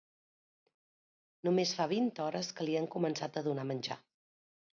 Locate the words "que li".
2.61-2.79